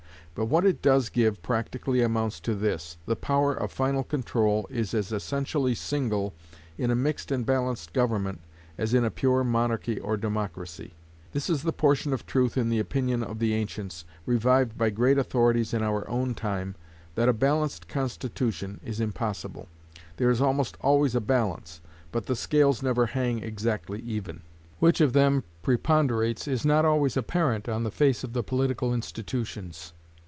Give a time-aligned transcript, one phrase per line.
[0.33, 4.93] But what it does give practically amounts to this: the power of final control is
[4.93, 6.33] as essentially single,
[6.77, 8.39] in a mixed and balanced government,
[8.77, 10.93] as in a pure monarchy or democracy.
[11.33, 15.17] This is the portion of truth in the opinion of the ancients, revived by great
[15.17, 16.75] authorities in our own time,
[17.15, 19.67] that a balanced constitution is impossible.
[20.15, 21.81] There is almost always a balance,
[22.13, 24.43] but the scales never hang exactly even.
[24.79, 29.91] Which of them preponderates is not always apparent on the face of the political institutions.